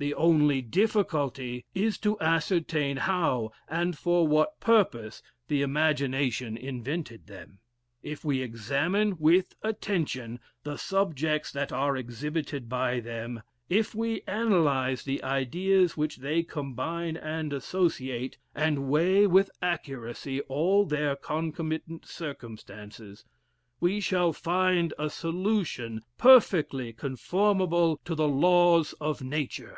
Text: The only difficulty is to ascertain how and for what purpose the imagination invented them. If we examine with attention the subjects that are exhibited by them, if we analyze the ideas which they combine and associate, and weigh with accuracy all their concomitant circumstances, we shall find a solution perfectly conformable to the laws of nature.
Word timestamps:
The 0.00 0.14
only 0.14 0.62
difficulty 0.62 1.64
is 1.74 1.98
to 2.06 2.16
ascertain 2.20 2.98
how 2.98 3.50
and 3.66 3.98
for 3.98 4.28
what 4.28 4.60
purpose 4.60 5.24
the 5.48 5.60
imagination 5.62 6.56
invented 6.56 7.26
them. 7.26 7.58
If 8.00 8.24
we 8.24 8.40
examine 8.40 9.18
with 9.18 9.56
attention 9.60 10.38
the 10.62 10.78
subjects 10.78 11.50
that 11.50 11.72
are 11.72 11.96
exhibited 11.96 12.68
by 12.68 13.00
them, 13.00 13.42
if 13.68 13.92
we 13.92 14.22
analyze 14.28 15.02
the 15.02 15.20
ideas 15.24 15.96
which 15.96 16.18
they 16.18 16.44
combine 16.44 17.16
and 17.16 17.52
associate, 17.52 18.38
and 18.54 18.88
weigh 18.88 19.26
with 19.26 19.50
accuracy 19.60 20.40
all 20.42 20.84
their 20.86 21.16
concomitant 21.16 22.06
circumstances, 22.06 23.24
we 23.80 23.98
shall 23.98 24.32
find 24.32 24.94
a 24.96 25.10
solution 25.10 26.02
perfectly 26.16 26.92
conformable 26.92 27.96
to 28.04 28.14
the 28.14 28.28
laws 28.28 28.92
of 29.00 29.22
nature. 29.22 29.76